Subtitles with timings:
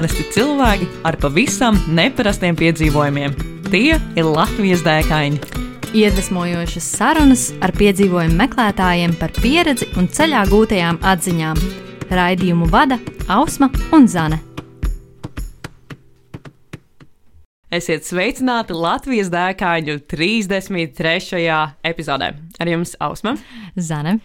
[0.00, 3.34] parasti cilvēki ar pavisam neparastiem piedzīvojumiem.
[3.68, 5.36] Tie ir Latvijas dēkaini.
[5.92, 11.60] Iedvesmojošas sarunas ar piedzīvojumu meklētājiem par pieredzi un ceļā gūtajām atziņām.
[12.16, 12.96] Raidījumu vada
[13.28, 14.38] Ausma un Zane.
[17.68, 21.44] Esiet sveicināti Latvijas dēkaņu 33.
[21.92, 22.32] epizodē.
[22.56, 23.36] Ar jums Ausma
[23.76, 24.16] Zane.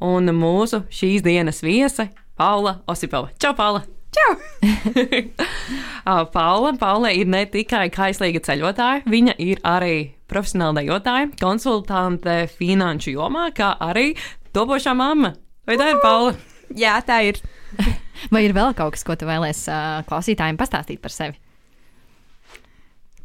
[0.00, 3.30] un mūsu šīs dienas viese Paula Osipova.
[3.38, 3.99] Čau, Paula!
[6.34, 9.96] Paula, Paula ir ne tikai kaislīga ceļotāja, viņa ir arī
[10.30, 14.14] profesionāla dejotāja, konsultante finanšu jomā, kā arī
[14.54, 15.34] topošā mamma.
[15.66, 16.34] Vai tā ir Paula?
[16.76, 17.40] Jā, tā ir.
[18.34, 21.38] Vai ir vēl kaut kas, ko tu vēlēsies uh, klausītājiem pastāstīt par sevi?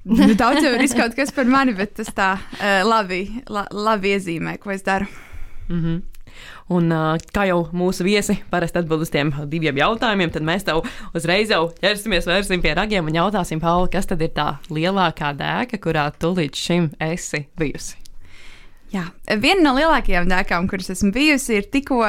[0.06, 4.14] Nu, daudz jau ir kaut kas par mani, bet tas tā uh, labi, la, labi
[4.16, 5.10] iezīmē, ko es daru.
[5.68, 6.02] Mm -hmm.
[6.74, 6.90] Un,
[7.36, 10.82] kā jau mūsu viesi parasti atbild uz tiem diviem jautājumiem, tad mēs tev
[11.16, 15.82] uzreiz jau ķersimies vērsim pie ragiem un jautāsim, Paula, kas tad ir tā lielākā dēka,
[15.84, 18.02] kurā tu līdz šim esi bijusi?
[18.94, 19.08] Jā.
[19.42, 22.04] Viena no lielākajām dēkām, kuras esmu bijusi, ir tikko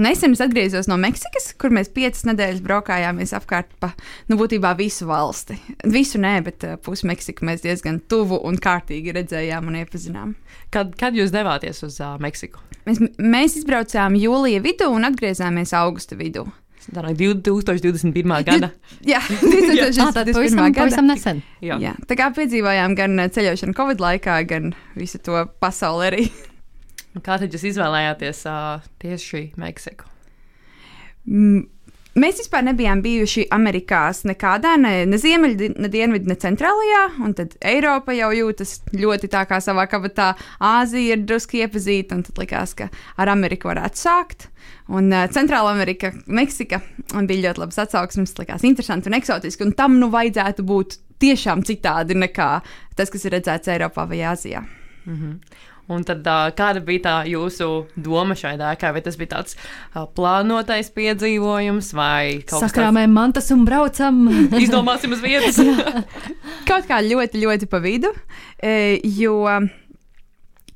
[0.00, 3.92] nesen es atgriezos no Meksikas, kur mēs piecas nedēļas braukājāmies apkārt pa
[4.30, 5.58] nu, būtībā visu valsti.
[5.90, 10.32] Visu nē, bet uh, pusi Meksiku mēs diezgan tuvu un kārtīgi redzējām un iepazinām.
[10.74, 12.62] Kad, kad jūs devāties uz uh, Meksiku?
[12.88, 16.46] Mēs, mēs izbraucām jūlija vidū un atgriezāmies augusta vidū.
[16.88, 18.32] Tā ir 2021.
[18.48, 18.70] gada.
[19.12, 20.32] Jā, Ah, tad 2021.
[20.32, 20.78] pavisam, gada.
[20.80, 21.42] pavisam nesen.
[21.64, 21.76] Jā.
[21.82, 26.28] Jā, tā kā piedzīvojām gan ceļošanu Covid laikā, gan visu to pasauli arī.
[27.16, 30.06] Kā tad jūs izvēlējāties uh, tieši Meksiku?
[31.28, 31.66] Mm,
[32.18, 37.02] Mēs vispār nebijām bijuši Amerikās nekādā, ne, ne ziemeļā, ne dienvidā, ne centrālajā.
[37.22, 40.32] Un tad Eiropa jau jūtas ļoti tā kā savā kabatā.
[40.58, 42.88] Āzija ir drusku iepazīta, un tad likās, ka
[43.20, 44.48] ar Ameriku varētu sākt.
[44.90, 46.80] Un uh, Centrāla Amerika, Meksika
[47.14, 49.68] un bija ļoti labs atsauksmes, likās interesanti un eksotiski.
[49.68, 52.50] Un tam nu vajadzētu būt tiešām citādi nekā
[52.98, 54.64] tas, kas ir redzēts Eiropā vai Āzijā.
[55.88, 56.26] Un tad,
[56.58, 58.92] kāda bija tā jūsu doma šai dēkai?
[58.92, 59.56] Vai tas bija tāds
[60.18, 62.74] plānotais piedzīvojums, vai kaut kas tāds?
[62.74, 64.22] Sakrāmējam mantas un braucam.
[64.64, 65.60] Izdomāsim uz vietas.
[66.68, 68.12] Kaut kā ļoti, ļoti pa vidu.
[69.16, 69.40] Jo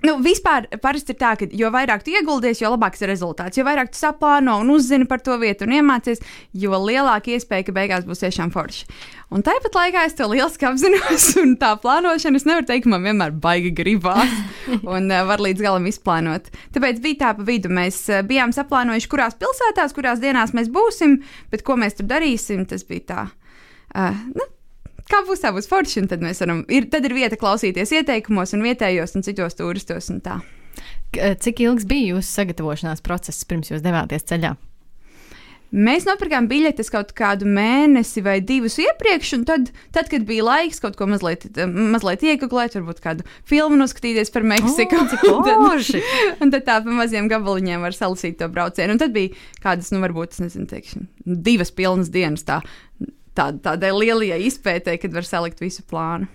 [0.07, 3.59] nu, vispār parasti ir tā, ka jo vairāk tu ieguldies, jo labāks ir rezultāts.
[3.59, 6.23] Jo vairāk tu saplāno un uzzini par to vietu un iemācies,
[6.59, 8.87] jo lielāka iespēja, ka beigās būs tiešām forši.
[9.33, 13.35] Un tāpat laikā es to lieliski apzinos, un tā plānošana, es nevaru teikt, man vienmēr
[13.43, 14.33] baigi gribās,
[14.95, 16.51] un uh, var līdz galam izplānot.
[16.75, 17.73] Tāpēc bija tā pa vidu.
[17.73, 21.21] Mēs uh, bijām saplānojuši, kurās pilsētās, kurās dienās mēs būsim,
[21.53, 23.23] bet ko mēs tur darīsim, tas bija tā.
[23.93, 24.49] Uh, nu,
[25.11, 26.07] kā būs, tā būs forši.
[26.11, 30.11] Tad, varam, ir, tad ir vieta klausīties ieteikumos, un vietējos un citos turistos.
[30.15, 30.41] Un tā.
[31.13, 34.55] K- Cik ilgs bija jūsu sagatavošanās process pirms jūs devāties ceļā?
[35.73, 40.83] Mēs nopirkām biļetes kaut kādu mēnesi vai divus iepriekš, un tad, tad kad bija laiks
[40.85, 44.99] kaut ko mazliet, mazliet iegūlēt, varbūt kādu filmu noskatīties par Meksiku.
[45.01, 46.45] O, cik Un tad-!
[46.45, 48.99] Un tad tā pa maziem gabaliņiem var salasīt to braucienu.
[48.99, 49.33] Un tad bija
[49.65, 52.61] kādas, nu, varbūt, nezinu, teikšu, divas pilnas dienas tā,
[53.37, 56.31] tā, tādai lielajai izpētēji, kad var salikt visu plānu.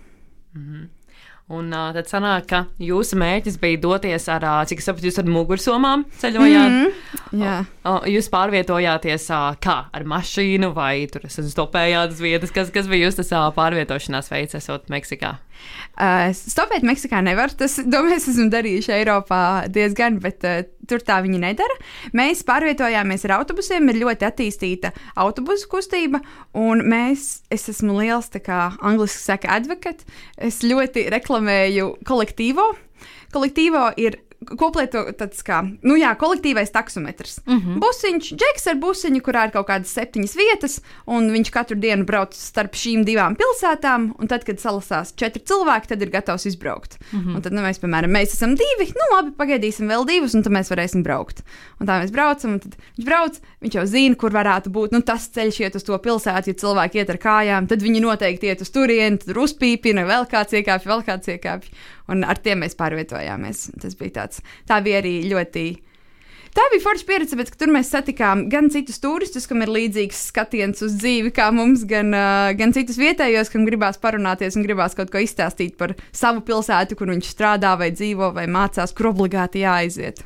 [1.48, 5.20] Un uh, tad sanāk, ka jūsu mērķis bija doties ar, uh, cik es saprotu, jūs
[5.22, 6.74] ar mugursomām ceļojāt.
[6.74, 7.44] Mm -hmm.
[7.44, 7.54] Jā.
[7.88, 12.52] O, jūs pārvietojāties uh, kā ar mašīnu vai tur stopējāt uz vietas?
[12.52, 15.38] Kas, kas bija jūsu tas, uh, pārvietošanās veids, esot Meksikā?
[15.98, 17.54] Uh, stopēt Meksikā nevar.
[17.58, 19.42] Tas, to mēs esam darījuši Eiropā
[19.74, 21.78] diezgan, bet uh, tur tā viņi nedara.
[22.18, 26.22] Mēs pārvietojāmies ar autobusiem, ir ļoti attīstīta autobusu kustība,
[26.58, 30.06] un mēs, es esmu liels, tā kā angliski saka, advocate.
[30.38, 32.70] Es ļoti reklamēju kolektīvo.
[33.34, 34.22] Kolektīvo ir
[34.60, 37.40] koplieto tāds kā, nu jā, kolektīvais taksometrs.
[37.46, 37.80] Mm -hmm.
[37.84, 42.34] Busiņš, džeks ar busiņu, kurā ir kaut kādas septiņas vietas, un viņš katru dienu brauc
[42.34, 46.98] starp šīm divām pilsētām, un tad, kad salasās četri cilvēki, tad ir gatavs izbraukt.
[47.12, 47.36] Mm -hmm.
[47.36, 50.54] Un tad, nu, mēs, piemēram, mēs esam divi, nu labi, pagaidīsim vēl divus, un tad
[50.54, 51.44] mēs varēsim braukt.
[51.80, 52.60] Un tā mēs braucam, un
[52.98, 56.48] viņš brauc, viņš jau zina, kur varētu būt, nu tas ceļš iet uz to pilsētu,
[56.48, 60.54] ja cilvēki iet ar kājām, tad viņi noteikti iet uz turieni, tad uzpīpina, vēl kāds
[60.54, 61.68] iekāpj, vēl kāds iekāpj.
[62.12, 63.68] Un ar tiem mēs pārvietojāmies.
[63.82, 65.66] Tas bija tāds, tā bija arī ļoti.
[66.58, 70.82] Tā bija forša pieredze, bet tur mēs satikām gan citus turistus, kam ir līdzīgs skatiens
[70.86, 75.12] uz dzīvi, kā mums, gan, uh, gan citus vietējos, kam gribās parunāties un gribās kaut
[75.14, 80.24] ko izstāstīt par savu pilsētu, kur viņš strādā, vai dzīvo, vai mācās, kur obligāti jāaiziet.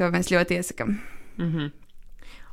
[0.00, 0.98] To mēs ļoti iesakām.
[1.38, 1.83] Mm -hmm.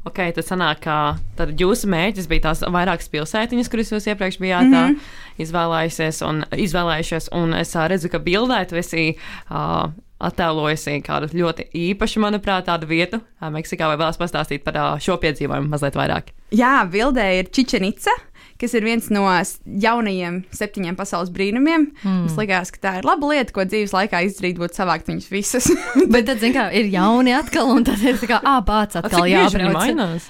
[0.01, 0.98] Ok, tad sanāk, ka
[1.38, 5.12] tad jūsu mērķis bija tās vairākas pilsētiņas, kuras jūs iepriekš bijāt mm -hmm.
[5.45, 12.21] izvēlējušies, un, izvēlējušies, un es redzu, ka bildē tu esi uh, attēlojusi kādu ļoti īpašu,
[12.24, 16.33] manuprāt, tādu vietu Meksikā, vai vēlas pastāstīt par šo piedzīvojumu mazliet vairāk?
[16.51, 18.12] Jā, bildē ir Čičenica,
[18.61, 19.25] kas ir viens no
[19.65, 21.89] jaunajiem septiņiem pasaules brīnumiem.
[22.03, 22.19] Mm.
[22.25, 25.71] Mums liekas, ka tā ir laba lieta, ko dzīves laikā izdarīt, būtu savākt viņus visus.
[26.13, 29.03] Bet tad, zināmā mērā, ir jauni atkal, un tad ir tā kā, ah, bāc, A,
[29.05, 29.27] atkal
[29.73, 30.29] mainās?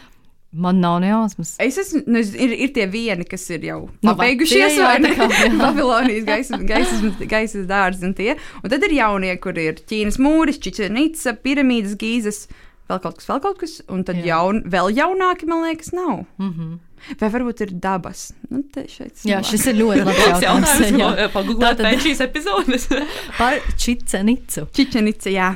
[0.51, 1.53] Man nav ne jausmas.
[1.63, 5.13] Es esmu, nu, es- ir, ir tie vieni, kas ir jau Nu, pabeigušies, vai ne?
[5.61, 8.35] Babilonijas gaismas, gaismas, gaismas dārzi un tie.
[8.59, 12.49] Un tad ir jaunie, kur ir Ķīnas mūris, Čičenica, piramīdas gīzes,
[12.91, 13.77] vēl kaut kas, vēl kaut kas.
[13.87, 14.33] Un tad Jā.
[14.33, 16.25] jaun, vēl jaunāki, man liekas, nav.
[16.35, 16.77] Mm -hmm.
[17.19, 18.27] Vai varbūt ir dabas?
[18.49, 18.63] Nu,
[19.27, 21.33] Jā, šis ir ļoti labs jautājums.
[21.35, 22.89] pagūglēt pēc šīs epizodes.
[23.39, 24.67] Par čicenicu.
[24.75, 25.53] Čičenica, jā.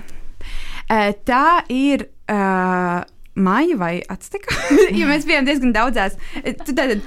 [1.25, 2.09] Tā ir.
[2.25, 3.03] Uh,
[3.35, 4.55] Māja vai Atsteka?
[4.99, 6.15] jo mēs bijām diezgan daudzās.
[6.63, 7.01] Tu Tātad,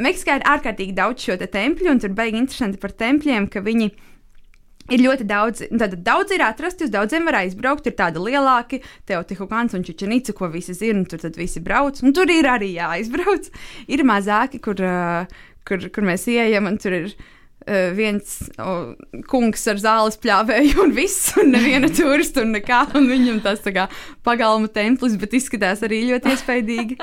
[0.00, 3.88] Meksikā ir ārkārtīgi daudz šo te tempļu, un tur beigas interesanti par tempļiem, ka viņi
[4.90, 5.64] ir ļoti daudz.
[5.82, 7.88] Tad daudz ir atrasti, uz daudziem var aizbraukt.
[7.88, 12.02] Ir tādi lielāki, Teotihuacans un Čičenica, ko visi zina, tur tad visi brauc.
[12.04, 13.50] Un tur ir arī jāaizbrauc.
[13.92, 14.78] Ir mazāki, kur,
[15.66, 17.14] kur, kur mēs ieejam, un tur ir
[17.96, 18.74] viens o,
[19.30, 22.82] kungs ar zāles pļāvēju, un viss, un neviena turista, un nekā.
[22.98, 23.86] Un viņam tas tā kā
[24.26, 27.00] pagalma templis, bet izskatās arī ļoti iespaidīgi.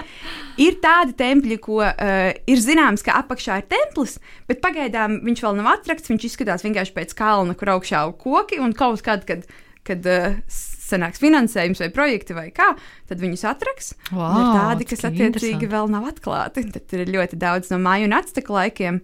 [0.64, 4.18] Ir tādi tempļi, ko uh, ir zināms, ka apakšā ir templis,
[4.50, 6.12] bet pagaidām viņš vēl nav atrakts.
[6.12, 9.46] Viņš izskatās vienkārši pēc kalna, kur augšā ir koki, un kaut kad, kad,
[9.88, 10.42] kad uh,
[10.88, 12.72] sanāks finansējums vai projekti vai kā,
[13.10, 13.94] tad viņus atraks.
[14.14, 16.68] Un ir Wow, tādi, kas attiecīgi vēl nav atklāti.
[16.74, 19.02] Tad ir ļoti daudz no māju un atsteka laikiem,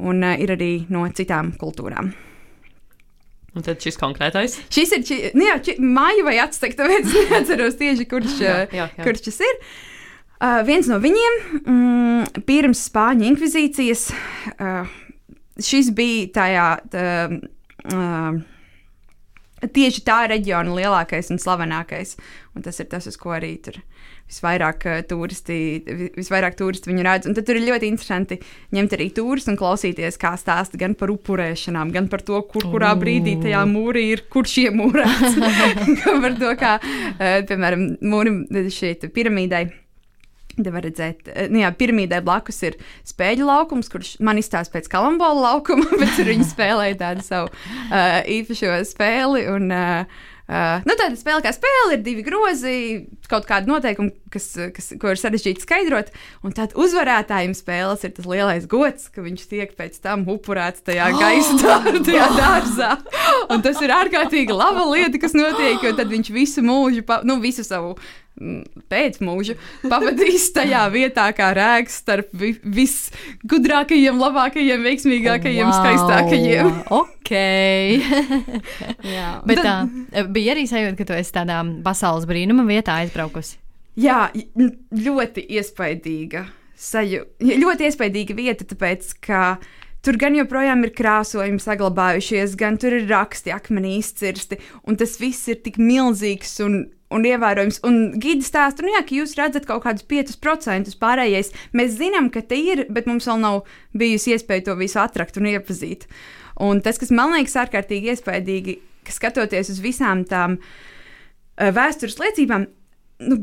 [0.00, 2.12] un uh, ir arī no citām kultūrām.
[3.50, 4.60] Un tad šis konkrētais.
[4.70, 8.58] Šis ir či, nu jā, či, māja vai atsteka, tāpēc es neatceros tieši, kurš, Jā,
[8.62, 9.06] uh, jā, jā.
[9.06, 9.58] kurš šis ir.
[10.40, 14.06] Uh, viens no viņiem, mm, pirms Spāņu inkvizīcijas,
[14.56, 14.94] uh,
[15.60, 16.70] šis bija tajā.
[16.94, 17.10] Tā,
[17.90, 18.46] uh,
[19.60, 22.14] Tieši tā reģiona lielākais un slavenākais.
[22.56, 23.76] Un tas ir tas, uz ko arī tur
[24.30, 27.28] visvairāk uh, turisti, vi- visvairāk turisti viņu redz.
[27.30, 28.40] Un tad tur ir ļoti interesanti
[28.76, 32.94] ņemt arī turistu un klausīties, kā stāsta gan par upurēšanām, gan par to, kur kurā
[32.98, 35.38] brīdī tajā mūrī ir, kurš iemūrēts.
[36.04, 39.66] gan par to, kā, uh, piemēram, mūrim šeit piramīdai.
[40.60, 42.74] Te var redzēt, eh, nu jā, piramīdai blakus ir
[43.06, 48.18] spēļu laukums, kurš man izstāsta pēc kalambola laukuma, bet tur viņi spēlēja tādu savu uh,
[48.28, 49.46] īpašo spēli.
[49.54, 52.72] Un, uh, Uh, nu, tāda spēle kā spēle ir divi grozi,
[53.30, 56.08] kaut kāda noteikuma, kas, kas, ko ir sarežģīti skaidrot.
[56.42, 61.06] Un tad uzvarētājiem spēles ir tas lielais gods, ka viņš tiek pēc tam upurēts tajā
[61.22, 62.90] gaisa dā- tajā dārzā.
[63.54, 67.38] Un tas ir ārkārtīgi laba lieta, kas notiek, jo tad viņš visu mūžu, pa, nu,
[67.44, 67.94] visu savu
[68.90, 75.80] pēcmūžu pavadīs tajā vietā, kā rēks starp vi visgudrākajiem, labākajiem, veiksmīgākajiem, wow.
[75.80, 76.76] skaistākajiem.
[77.00, 77.30] Ok.
[79.14, 79.74] Jā, Bet tā
[80.34, 83.60] bija arī sajūta, ka tu esi tādā pasaules brīnuma vietā aizbraukusi.
[84.00, 84.30] Jā,
[84.90, 86.48] ļoti iespaidīga
[86.80, 87.52] sajūta.
[87.60, 89.42] Ļoti iespaidīga vieta, tāpēc ka
[90.04, 95.50] tur gan joprojām ir krāsojumi saglabājušies, gan tur ir raksti, akmenī izcirsti, un tas viss
[95.52, 96.82] ir tik milzīgs un,
[97.14, 97.80] un ievērojams.
[97.86, 101.52] Un gidi stāsta, nu jā, ka jūs redzat kaut kādus 5% pārējais.
[101.76, 103.62] Mēs zinām, ka te ir, bet mums vēl nav
[103.96, 106.06] bijusi iespēja to visu atrakt un iepazīt.
[106.60, 112.66] Un tas, kas man liekas ārkārtīgi iespaidīgi, ka skatoties uz visām tām uh, vēstures liecībām,
[113.26, 113.40] nu,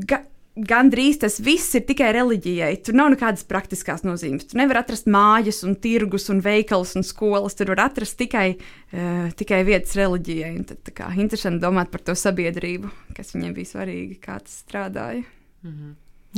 [0.70, 2.72] gandrīz tas viss ir tikai reliģijai.
[2.86, 4.48] Tur nav nekādas praktiskās nozīmes.
[4.50, 7.58] Tur nevar atrast mājas, un tirgus, un veikals un skolas.
[7.58, 10.56] Tur var atrast tikai, uh, tikai vietas reliģijai.
[10.58, 15.26] Un tad, kā, interesanti domāt par to sabiedrību, kas viņiem bija svarīgi, kā tas strādāja.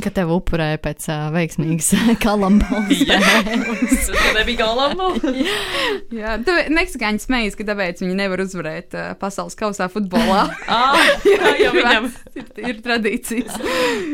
[0.00, 1.90] Ka tev upurēja pēc uh, veiksmīgas
[2.24, 3.00] kalambolas.
[3.10, 4.06] Tas
[4.36, 5.08] nebija galvā.
[6.20, 10.46] Jā, tāpēc Meksikāņi smējas, ka tāpēc viņi nevar uzvarēt uh, pasaules kausā futbolā.
[10.70, 10.94] Ah,
[11.26, 12.04] jā, jā, viņam.
[12.38, 13.56] ir, ir tradīcijas.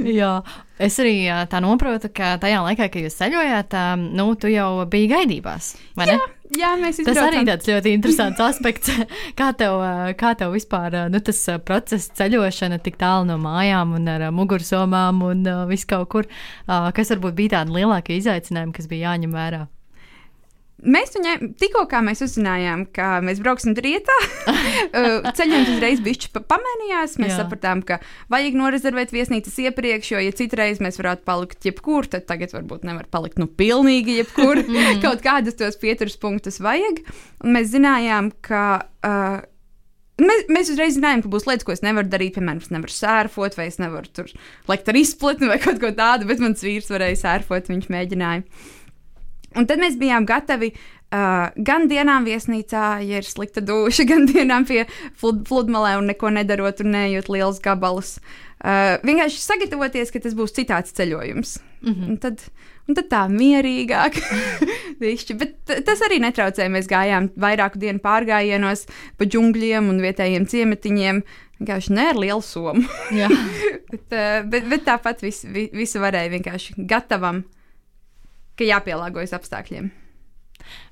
[0.09, 0.31] Jā,
[0.83, 4.87] es arī ā, tā saprotu, ka tajā laikā, kad jūs ceļojāt, ā, nu, tu jau
[4.91, 5.75] biji gaidībās.
[5.99, 6.17] vai ne?
[6.55, 8.93] Jā, mēs Tas arī tāds ļoti interesants aspekts.
[9.39, 13.39] Kā tev, ā, kā tev vispār ā, nu, tas ā, process ceļošana tik tālu no
[13.43, 16.31] mājām un ar mugursomām un ā, vis kaut kur?
[16.69, 19.67] Ā, Kas varbūt bija tādi lielākie izaicinājumi, kas bija jāņem vērā?
[20.87, 24.15] Mēs viņai tikko mēs uzzinājām, ka mēs brauksim rietā,
[24.53, 27.17] uh, ceļojums uzreiz bišķi pa pamainījās.
[27.19, 27.33] Mēs.
[27.33, 27.41] Jā.
[27.43, 27.99] sapratām, ka
[28.33, 33.09] vajag norezervēt viesnīcas iepriekš, jo, ja citreiz mēs varētu palikt jebkur, tad tagad varbūt nevar
[33.11, 34.63] palikt nu pilnīgi jebkur.
[35.05, 37.03] Kaut kādus tos pieturas punktus vajag.
[37.45, 38.65] Un mēs zinājām, ka.
[39.03, 39.45] Uh,
[40.17, 42.39] Mēs, mēs uzreiz zinājām, ka būs lietas, ko es nevaru darīt.
[42.39, 44.31] Piemēram, es nevaru sērfot, vai es nevaru tur
[44.71, 48.47] likt ar izplatni vai kaut ko tādu, bet mans vīrs varēja sērfot, viņš mēģināja.
[49.57, 54.67] Un tad mēs bijām gatavi uh, gan dienām viesnīcā, ja ir slikta duša, gan dienām
[54.69, 54.85] pie
[55.19, 58.17] flud, pludmalē un neko nedarot un neejot liels gabalus.
[58.57, 61.59] Uh, vienkārši sagatavoties, ka tas būs citāds ceļojums.
[61.87, 61.93] Mm.
[61.93, 62.09] -hmm.
[62.09, 62.41] un, tad,
[62.89, 64.17] un tad tā mierīgāk.
[65.41, 66.73] Bet tas arī netraucēja.
[66.73, 68.87] Mēs gājām vairāku dienu pārgājienos
[69.19, 71.21] pa džungļiem un vietējiem ciematiņiem.
[71.61, 72.83] Vienkārši ne ar lielu somu.
[73.13, 73.29] Jā.
[73.93, 74.17] bet,
[74.51, 77.45] bet, bet tāpat vis, vi, visu varēja vienkārši gatavam,
[78.59, 79.93] ka jāpielāgojas apstākļiem.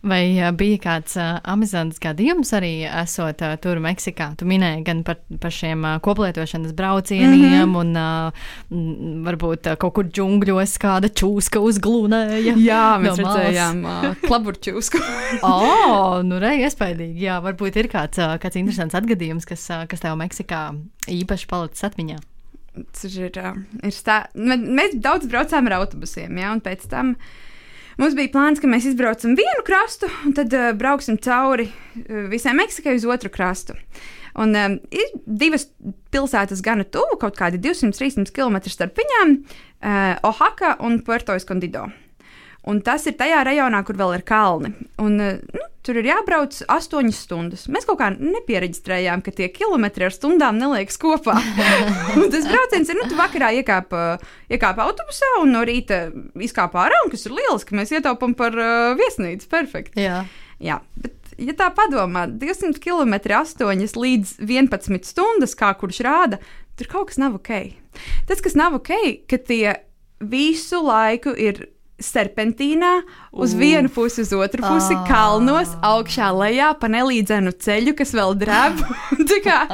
[0.06, 4.28] Vai uh, bija kāds uh, amizants gadījums arī esot uh, tur Meksikā?
[4.38, 7.78] Tu minēji gan par, par šiem uh, koplietošanas braucieniem, mm -hmm.
[7.80, 12.54] un uh, varbūt uh, kaut kur džungļos kāda čūska uzglūnēja.
[12.60, 13.40] Jā, No mēs malas.
[13.40, 15.00] redzējām uh, klaburčūsku.
[15.42, 17.24] Oh, nu, rei, iespaidīgi.
[17.26, 20.74] Jā, varbūt ir kāds, ā, kāds interesants atgadījums, kas, ā, kas tev Meksikā
[21.08, 22.18] īpaši palicis atmiņā.
[22.92, 24.26] Tas ir, uh, ir stā...
[24.36, 27.16] Mē- Mēs daudz braucām ar autobusiem, ja, un pēc tam
[28.00, 32.56] mums bija plāns, ka mēs izbraucam vienu krastu, un tad uh, brauksim cauri uh, visai
[32.58, 33.78] Meksikai uz otru krastu.
[34.34, 35.68] Un um, ir divas
[36.14, 41.86] pilsētas gana tuvu, kaut kādi 200-300 km starp viņām uh,- Oaxaca un Puerto Escondido.
[42.70, 44.72] Un tas ir tajā rajonā, kur vēl ir kalni.
[45.02, 47.66] Un, uh, nu, tur ir jābrauc astoņas stundas.
[47.72, 51.36] Mēs kaut kā nepiereģistrējām, ka tie kilometri ar stundām neliekas kopā.
[52.32, 54.06] Tas brauciens ir, nu, tu vakarā iekāpa
[54.48, 56.06] iekāp autobusā un no rīta
[56.40, 59.50] izkāpa ārā, un kas ir lieliski, mēs ietaupām par uh, viesnīcu.
[59.52, 60.00] Perfekti.
[60.00, 60.22] Jā,
[60.62, 66.40] Jā, bet, ja tā padomā, 200 km 8 līdz 11 stundas, kā kurš rāda,
[66.78, 67.52] tur kaut kas nav ok.
[68.28, 68.94] Tas, kas nav ok,
[69.30, 69.76] ka tie
[70.20, 71.66] visu laiku ir.
[72.02, 73.60] Serpentīnā, uz Uf.
[73.60, 75.04] vienu pusi, uz otru pusi, Ah.
[75.06, 78.82] kalnos, augšā, lejā, pa nelīdzenu ceļu, kas vēl drēb.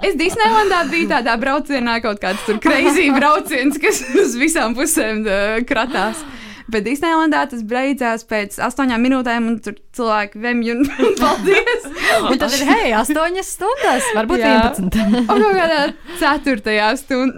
[0.00, 5.58] Es Disneylandā biju tādā braucienā, kaut kāds tur kreizī brauciens, kas uz visām pusēm uh,
[5.68, 6.22] kratās.
[6.70, 10.82] Bet Disneylandā tas beidzās pēc astoņām minūtēm, un tur cilvēki vemj un
[11.20, 11.84] paldies.
[12.30, 14.40] un tad ir, hei, astoņas stundas, varbūt.
[14.40, 15.20] 11.
[15.20, 15.80] Un kaut kādā
[16.22, 17.36] ceturtajā stund,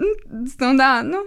[0.53, 1.25] stundā, nu,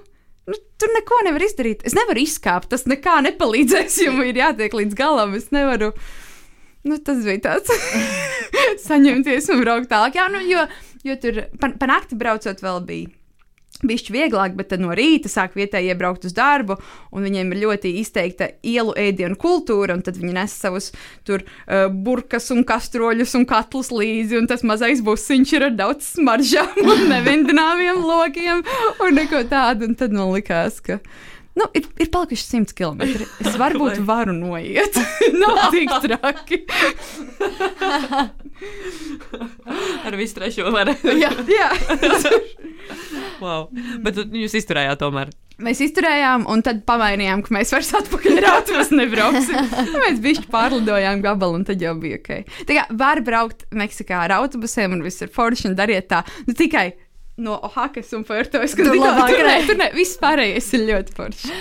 [0.50, 1.84] nu, tur neko nevar izdarīt.
[1.88, 5.34] Es nevaru izkāpt, tas nekā nepalīdzēs, man ir jātiek līdz galam.
[5.38, 5.92] Es nevaru.
[6.86, 7.72] Nu, tas bija tāds
[8.88, 10.20] saņemties un braukt tālāk.
[10.20, 10.62] Jā, nu, jo,
[11.06, 13.15] jo tur pa, pa nakti braucot vēl bija.
[13.84, 16.78] Bišķi vieglāk, bet no rīta sāk vietējie braukt uz darbu,
[17.12, 20.90] un viņiem ir ļoti izteikta ielu ēdienu kultūra, un tad viņi nes savus
[21.26, 26.12] tur uh, burkas un kastroļus un katlus līdzi, un tas mazais busiņš ir ar daudz
[26.16, 28.64] smaržām un nevindināmiem logiem
[29.04, 31.00] un neko tādu, un tad man likās, ka.
[31.56, 33.02] Nu, ir, ir palikuši 100 km.
[33.40, 34.98] Es varbūt varu noiet.
[35.40, 36.60] Nav tik traki.
[40.04, 40.92] Ar visu trešo varu.
[41.22, 41.70] jā, jā.
[43.40, 43.70] wow.
[44.04, 45.32] Bet jūs izturējāt tomēr.
[45.64, 49.70] Mēs izturējām, un tad pamainījām, ka mēs vairs atpakaļ autobusu nebrauksim.
[50.02, 52.28] mēs bišķi pārlidojām gabalu, un tad jau bija ok.
[52.68, 56.20] Tā kā var braukt Meksikā ar autobusiem, un viss ir forši, un dariet tā.
[56.44, 56.90] Nu, tikai
[57.36, 59.56] no Ohakas un Puertojas, Tur ne.
[59.68, 61.56] tur ne, viss pārējais ir ļoti forši.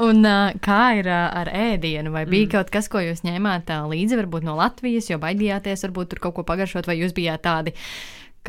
[0.00, 2.12] Un uh, kā ir uh, ar ēdienu?
[2.14, 2.52] Vai bija mm.
[2.54, 6.38] kaut kas, ko jūs ņēmāt uh, līdzi, varbūt no Latvijas, jo baidījāties, varbūt tur kaut
[6.38, 7.76] ko pagaršot, vai jūs bijāt tādi,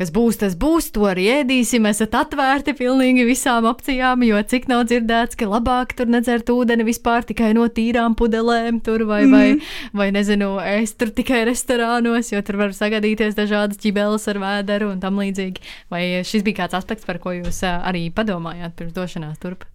[0.02, 4.86] kas būs, tas būs, to arī ēdīsim, esat atvērti pilnīgi visām opcijām, jo cik nav
[4.90, 9.36] dzirdēts, ka labāk tur nedzert ūdeni vispār tikai no tīrām pudelēm, tur vai, mm.
[9.36, 14.90] vai, vai nezinu, ēst tur tikai restorānos, jo tur var sagadīties dažādas ķibeles ar vēderu
[14.96, 15.62] un tam līdzīgi.
[15.92, 19.68] Vai šis bija kāds aspekts, par ko jūs uh, arī padomājāt pirms došanās turp?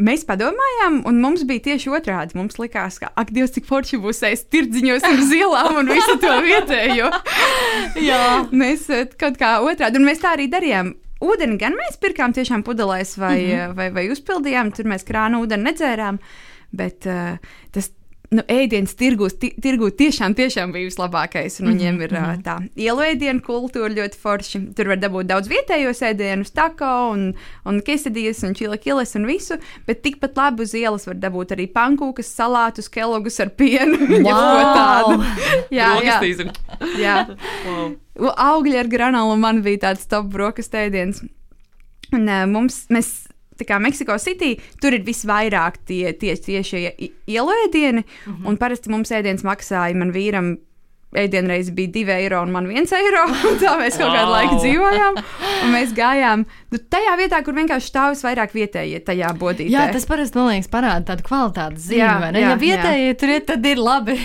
[0.00, 2.36] Mēs padomājām, un mums bija tieši otrādi.
[2.38, 6.32] Mums likās, ka, ak, Dievs, cik forši būs ēst tirdziņos un zilām un visu to
[6.46, 7.10] vietējo.
[8.08, 8.22] Jā.
[8.50, 10.94] mēs eh, kaut kā otrādi, un mēs tā arī darījām.
[11.22, 13.74] Ūdeni gan mēs pirkām tiešām pudelēs vai, mm -hmm.
[13.78, 16.18] vai, vai uzpildījām, tur mēs krānu ūdeni nedzērām,
[16.72, 17.36] bet uh,
[17.70, 17.92] tas
[18.32, 21.60] nu, ēdienas tirgus, ti, tirgu tiešām, tiešām bija vislabākais.
[21.62, 24.62] Un viņiem ir uh, tā ielu ēdienu kultūra ļoti forši.
[24.76, 27.26] Tur var dabūt daudz vietējos ēdienus, tako un,
[27.68, 29.58] un kesadijas un čilakiles un visu,
[29.88, 34.00] bet tikpat labi uz ielas var dabūt arī pankūkas, salātus, kelogus ar pienu.
[34.32, 34.72] Wow!
[34.72, 35.16] tādu.
[35.78, 36.18] jā, jā,
[37.00, 37.16] jā.
[37.66, 37.92] Wow.
[38.36, 41.22] Augļi ar granulu man bija tāds top brokastu ēdiens.
[42.12, 43.12] Un uh, mums, mēs,
[43.68, 46.82] kā Meksiko City, tur ir visvairāk tie, tie tiešie
[47.26, 48.46] ielu ēdieni, mm -hmm.
[48.48, 50.56] un parasti mums ēdiens maksāja man vīram.
[51.12, 53.26] Ēdienreiz bija 2 eiro un man 1 eiro.
[53.60, 54.30] Tā mēs kaut kādu Wow.
[54.32, 55.18] laiku dzīvojām.
[55.64, 59.68] Un mēs gājām nu, tajā vietā, kur vienkārši stāvis vairāk vietējie tajā bodītē.
[59.74, 62.40] Jā, tas parasti, man liekas, parāda tādu kvalitātes zīmi, Jā, vai ne?
[62.40, 64.16] jā, ja vietējie tur ir, tad ir labi.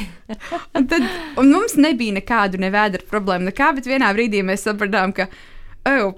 [0.75, 1.03] Un, tad,
[1.37, 5.23] un mums nebija nekādu nevēdra problēmu, nekā, bet vienā brīdī mēs sapratām, ka.
[5.23, 5.56] Oh,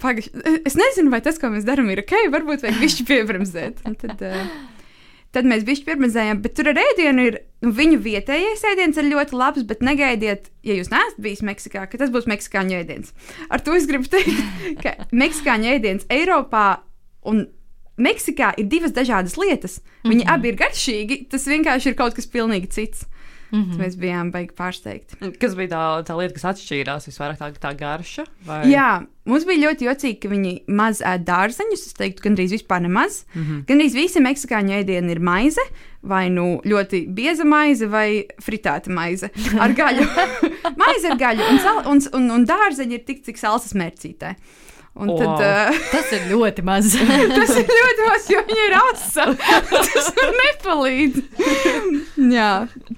[0.02, 0.32] pagaš,
[0.66, 2.16] es nezinu, vai tas, ko mēs darām, ir ok.
[2.34, 3.86] Varbūt vajag višķi piebremzēt.
[3.86, 4.52] Un Tad, uh,
[5.36, 7.40] tad mēs višķi piebremzējām, bet tur ar ēdienu ir.
[7.60, 12.00] Nu, viņu vietējais ēdiens ir ļoti labs, bet negaidiet, ja jūs neesat bijis Meksikā, ka
[12.00, 13.12] tas būs meksikāņu ēdiens.
[13.52, 14.40] Ar to es gribu teikt,
[14.84, 16.68] ka meksikāņu ēdiens Eiropā
[17.28, 17.48] Un
[18.00, 19.82] Meksikā ir divas dažādas lietas.
[20.06, 20.34] Viņi mm -hmm.
[20.34, 23.06] abi ir garšīgi, tas vienkārši ir kaut kas pilnīgi cits.
[23.52, 23.80] Mm -hmm.
[23.82, 25.18] Mēs bijām baigi pārsteigti.
[25.42, 28.26] Kas bija tā, tā lieta, kas atšķīrās visvairāk tā, tā garša?
[28.46, 28.60] Vai?
[28.70, 31.88] Jā, mums bija ļoti jocīgi, ka viņi maz ēd dārzeņus.
[31.88, 33.26] Es teiktu, gandrīz vispār nemaz.
[33.34, 33.66] Mm -hmm.
[33.66, 35.66] Gandrīz visi meksikāņu ēdieni ir maize,
[36.02, 40.06] vai nu ļoti bieza maize, vai fritēta maize ar gaļu.
[40.84, 44.36] maize ar gaļu, un, sal, un, un, un dārzeņi ir tik, cik salsas mērcītē.
[45.00, 45.20] Un Wow.
[45.40, 46.92] tad, uh, Tas ir ļoti maz.
[47.38, 49.28] tas ir ļoti maz, jo viņa ir asa.
[49.72, 51.22] tas man nepalīdz.
[52.30, 52.50] Jā,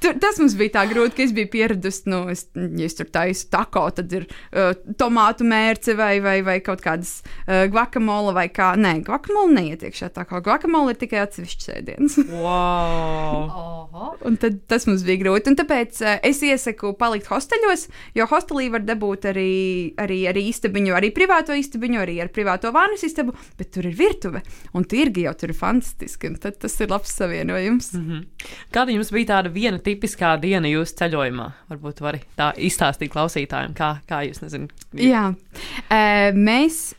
[0.01, 3.09] tur, tas mums bija tā grūti, ka es biju pieradusi, nu, es, ja es tur
[3.13, 8.47] taisu tako, tad ir uh, tomātu mērce vai, vai, vai kaut kādas uh, guacamole vai
[8.53, 8.71] kā.
[8.81, 12.17] Nē, guacamole neietiekšā tā kā guacamole ir tikai atsevišķs ēdiens.
[12.31, 14.17] Wow!
[14.25, 15.51] Un tad tas mums bija grūti.
[15.51, 19.51] Un tāpēc uh, es iesaku palikt hosteļos, jo hostelī var dabūt arī,
[20.01, 24.39] arī, arī istabiņu, arī privāto istabiņu, arī ar privāto vānas istabu, bet tur ir virtuve.
[24.73, 26.31] Un tirgi jau tur ir fantastiski.
[26.39, 27.91] Tad tas ir labs savienojums.
[27.97, 28.05] Mm.
[28.05, 28.23] Mhm.
[28.71, 31.49] Kāda jums bija tāda viena tipiskā diena jūsu ceļojumā?
[31.73, 34.71] Varbūt vari tā izstāstīt klausītājiem, kā, kā jūs nezināt.
[34.93, 35.33] Jā,
[35.89, 36.93] e, mēs.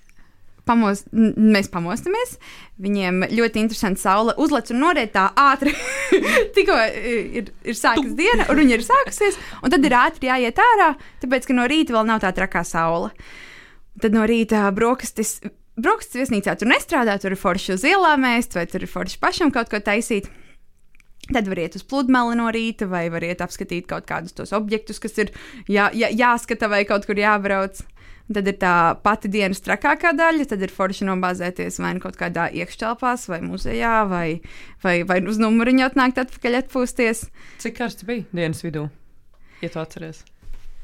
[0.62, 2.36] Pamos, n- mēs pamostamies.
[2.78, 5.72] Viņiem ļoti interesanti saule uzlec un noriet tā ātri.
[6.54, 10.62] Tikko e, ir, ir sākusies diena, un viņa ir sākusies, un tad ir ātri jāiet
[10.62, 10.92] ārā,
[11.24, 13.10] tāpēc ka no rīta vēl nav tā trakā saule.
[14.00, 15.40] Tad no rīta brokastis,
[15.76, 19.52] brokastis viesnīcā tur nestrādā, tur ir forši uz ielām ēst, vai tur ir forši pašam
[19.52, 20.30] kaut ko taisīt.
[21.32, 24.98] Tad var iet uz pludmali no rīta, vai var iet apskatīt kaut kādus tos objektus,
[25.02, 25.30] kas ir
[25.70, 27.84] jā, jā, jāskata vai kaut kur jābrauc.
[28.32, 32.46] Tad ir tā pati dienas trakākā daļa, tad ir forši nobāzēties vai nu kaut kādā
[32.62, 34.26] iekšķelpās, vai muzejā, vai,
[34.84, 37.26] vai, vai uz numuriņu atnākt atpakaļ atpūsties.
[37.62, 38.86] Cik karsts bija dienas vidū?
[39.62, 40.22] Ja tu atceries.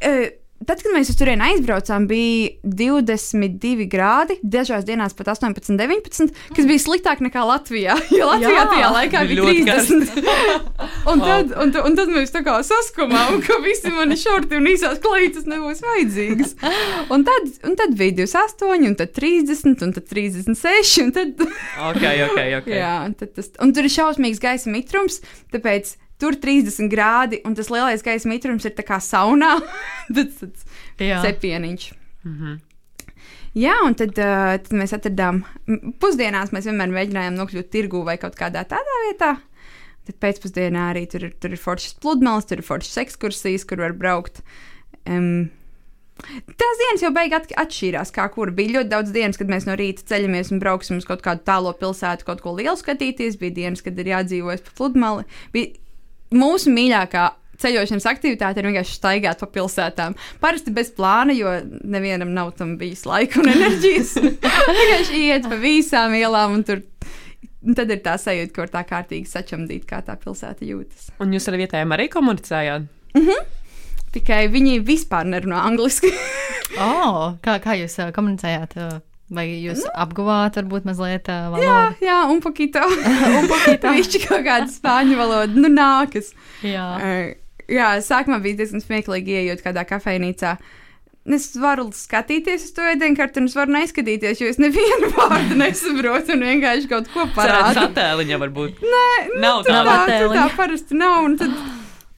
[0.02, 6.32] E, Tad, kad mēs uz turieni aizbraucām, bija 22 grādi, dažās dienās pat 18, 19,
[6.56, 7.94] kas bija sliktāk nekā Latvijā.
[8.18, 10.18] Jo Latvijā Jā, tajā laikā bija bija ļoti 30.
[11.12, 14.66] un, tad, un, tad, un tad mēs tā kā saskumām, ka visi mani šorti un
[14.72, 16.56] īsās klītas nebūs vajadzīgas.
[17.14, 20.98] Un tad, un tad bija 28, un tad 30, un tad 36.
[21.04, 21.46] Un, tad,
[21.86, 22.68] Ok, ok, ok.
[22.82, 25.22] jā, un, tad tas, un tur ir šausmīgs gaisa mitrums,
[25.54, 29.56] tāpēc tur 30 grādi, un tas lielais gaisa mitrums ir tā kā saunā.
[30.14, 30.40] tas
[30.98, 31.22] Jā.
[31.26, 31.90] cepieniņš.
[32.28, 32.56] Mhm.
[33.58, 35.40] Jā, un tad, uh, tad mēs atradām,
[36.02, 39.32] pusdienās mēs vienmēr mēģinājām nokļūt tirgū vai kaut kādā tādā vietā.
[40.08, 43.96] Tad pēcpusdienā arī tur ir, tur ir foršas pludmales, tur ir foršas ekskursijas, kur var
[43.96, 44.42] braukt.
[45.08, 45.48] Um,
[46.18, 50.02] Tās dienas jau beigās atšķīrās, kā kur bija ļoti daudz dienas, kad mēs no rīta
[50.08, 53.38] ceļamies un brauksim uz kaut kādu tālo pilsētu, kaut ko lielu skatīties.
[53.38, 55.28] Bija dienas, kad ir jādzīvojas pa pludmali.
[55.54, 55.78] Bija
[56.34, 57.26] mūsu mīļākā
[57.58, 60.16] ceļošanas aktivitāte ir vienkārši staigāt pa pilsētām.
[60.42, 64.14] Parasti bez plāna, jo nevienam nav tam bijis laika un enerģijas.
[64.78, 66.84] vienkārši iet pa visām ielām un tur.
[67.66, 71.08] Un tad ir tā sajūta, ka var tā kārtīgi sačamdīt, kā tā pilsēta jūtas.
[71.18, 72.86] Un jūs ar vietējiem arī komunicējāt?
[74.14, 76.14] Tikai viņi vispār nerunā angliski.
[76.78, 78.74] Oh, kā, kā jūs uh, komunicējāt?
[78.76, 78.98] Uh,
[79.30, 81.98] vai jūs nu, apguvāt, varbūt mazliet uh, jā, valodu?
[82.06, 82.82] jā, un pakito.
[83.38, 83.92] un pakito.
[83.98, 86.32] Viņš kaut kāda spāņu valoda, nu nākas.
[86.64, 86.86] Jā.
[86.96, 90.56] Uh, jā, sākumā bija diezgan smieklīgi ienākot kādā kafejnīcā.
[91.28, 96.32] Es varu skatīties uz to ēdienkarti, un es varu neskatīties, jo es nevienu vārdu nesaprotu
[96.38, 97.82] un vienkārši kaut ko Parāda parādu.
[97.90, 98.80] attēliņa varbūt.
[98.80, 99.10] Nē,
[99.42, 99.82] Nav tur tā.
[99.84, 100.38] tā, attēliņa.
[100.40, 101.18] tā parasti nav.
[101.28, 101.52] Un tad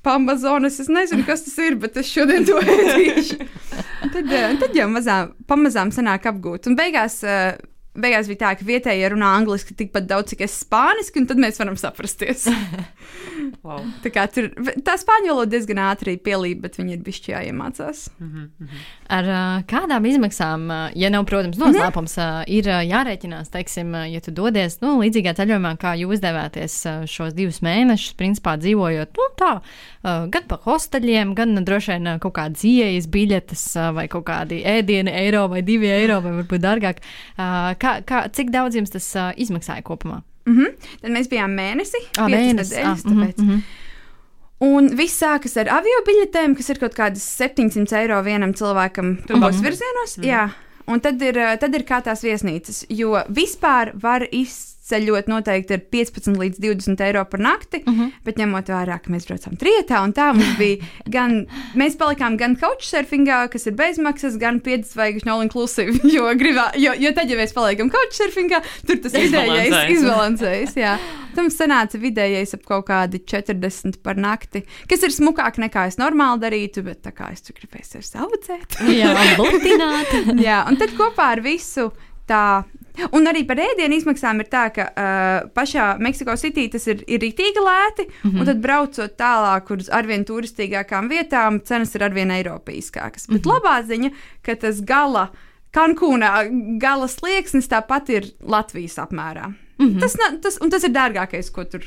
[0.02, 3.40] pamazonas, es nezinu, kas tas ir, bet es šodien to ēdīšu.
[4.14, 6.70] Tad, eh, tad jau mazām, pamazām sanāk apgūt.
[6.70, 7.58] Un beigās, eh,
[7.98, 11.58] beigās bija tā, ka vietējie runā angliski tikpat daudz, cik es spāniski, un tad mēs
[11.62, 12.46] varam saprasties.
[13.60, 13.82] Wow.
[14.00, 14.46] Tā kā tur
[14.86, 18.02] tā spāņu valoda diezgan ātri pielīp, bet viņi ir bišķi jāiemācās.
[19.16, 20.64] Ar uh, kādām izmaksām,
[20.96, 25.74] ja nav, protams, noslēpums, uh, ir uh, jārēķinās, teiksim, ja tu dodies nu, līdzīgā ceļojumā,
[25.82, 31.34] kā jūs devāties uh, šos divus mēnešus, principā dzīvojot nu, tā, uh, gan pa hosteļiem,
[31.36, 35.46] gan uh, droši vien uh, kaut kādas ieejas biļetes uh, vai kaut kādi ēdieni, eiro
[35.52, 37.04] vai divi eiro vai varbūt dārgāk.
[37.36, 40.22] Uh, kā, kā, cik daudz jums tas uh, izmaksāja kopumā?
[40.48, 40.88] Mm -hmm.
[41.02, 43.38] Tad mēs bijām mēnesi, Ah, mēnesis, nedēļas, ah, mhm, tāpēc.
[43.44, 43.60] mhm.
[44.60, 49.56] Un viss sākas ar avio biļetēm, kas ir kaut kādas 700 eiro vienam cilvēkam abos
[49.64, 50.18] virzienos.
[50.18, 50.24] Mm.
[50.24, 50.50] Jā,
[50.86, 54.26] un tad ir, tad ir kā tās viesnīcas, jo vispār var
[54.90, 58.10] izceļot noteikti ar 15 līdz 20 eiro par nakti, mm -hmm.
[58.24, 60.82] bet ņemot vērā, ka mēs braucām trietā un tā mums bija
[61.16, 66.92] gan, mēs palikām gan couchsurfingā, kas ir bezmaksas, gan piedzvaigžņu all inclusive, jo, gribā, jo,
[66.98, 70.76] jo tad, ja mēs paliekam couchsurfingā, tur tas vidējais Izbalansējas.
[70.76, 70.98] jā.
[71.34, 76.40] Tam sanāca vidējais ap kaut kādi 40 par nakti, kas ir smukāk nekā es normāli
[76.42, 78.80] darītu, bet tā kā es tur gribēju sevi saudzēt.
[78.90, 80.10] Jā, lutināt.
[80.42, 81.92] Jā, un tad kopā ar visu
[82.30, 82.64] tā,
[83.12, 87.20] Un arī par ēdienu izmaksām ir tā, ka uh, pašā Meksiko City tas ir, ir
[87.20, 88.30] rītīgi lēti, mm Mhm.
[88.34, 88.40] -hmm.
[88.40, 93.26] un tad braucot tālāk uz arvien turistīgākām vietām, cenas ir arvien eiropeiskākas.
[93.28, 93.50] Bet Mhm.
[93.50, 94.10] labā ziņa,
[94.42, 95.30] ka tas gala.
[95.72, 99.46] Kankūnā gala slieksnis tāpat ir Latvijas apmērā.
[99.46, 99.96] Mm Mhm.
[99.96, 100.00] -hmm.
[100.00, 101.80] tas, tas, tas ir dārgākais, ko tur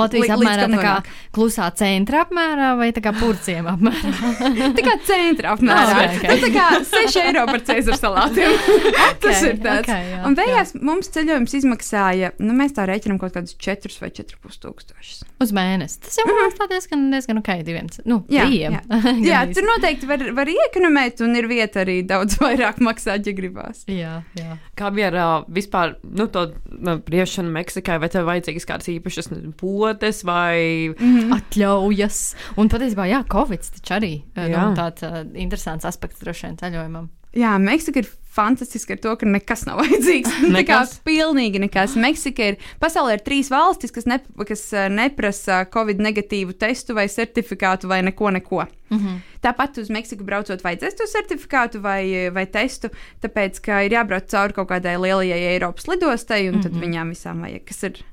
[0.00, 1.08] Latvijas līdz apmērā tā kā nonāk.
[1.36, 4.32] klusā centra apmērā vai tā kā purciem apmērā?
[4.78, 5.84] Tā kā centra apmērā.
[5.84, 6.30] Ah, ok, ok.
[6.30, 8.54] Nu, tā kā 6 eiro par ceļu salātiem.
[9.24, 9.86] Tas ir tāds.
[9.88, 14.10] ok, jā, un beigās mums ceļojums izmaksāja, nu, mēs tā rēķinām kaut kādus 4 vai
[14.14, 15.22] 4,5 tūkstošus.
[15.44, 16.00] Uz mēnesi.
[16.06, 17.88] Tas jau ir tā diezgan, diezgan ok, diviem.
[18.08, 18.76] Nu, Jā, trījiem.
[18.78, 19.14] jā.
[19.30, 23.84] Jā, tur noteikti var, var iekonomēt, un ir vieta arī daudz vairāk maksāt, ja gribās.
[23.90, 24.58] jā, jā.
[24.78, 29.30] Kā bija ar uh, vispār nu, to uh, briešanu Meksikai, vai tev vajadzīgas kādas īpašas
[29.32, 29.52] nezinu,
[29.84, 30.94] potes vai.
[30.94, 31.34] Mhm.
[31.38, 32.22] atļaujas.
[32.60, 34.64] Un patiesībā, jā, Covid taču arī ir Jā.
[34.68, 37.12] nu, tāds uh, interesants aspekts droši vien ceļojumam.
[37.34, 40.38] Jā, Meksika ir fantastiska ar to, ka nekas nav vajadzīgs.
[40.44, 40.96] Nu, Nekas?
[41.06, 41.96] pilnīgi nekas.
[41.98, 47.90] Meksika ir pasaulē ir trīs valstis, kas, ne, kas neprasa Covid negatīvu testu vai certifikātu
[47.90, 48.30] vai neko.
[48.38, 48.66] neko.
[48.90, 49.20] Mm -hmm.
[49.42, 52.88] Tāpat uz Meksiku braucot, vajadzēs to certifikātu vai, vai testu,
[53.22, 56.84] tāpēc, ka ir jābrauc cauri kaut kādai lielajai Eiropas lidostai, un tad mm -hmm.
[56.84, 58.04] viņām visām vajag, kas ir.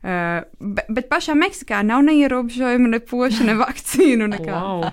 [0.00, 4.30] Uh, bet, bet pašā Meksikā nav ne ierobežojumu, ne pošu, ne vakcīnu.
[4.50, 4.86] Wow.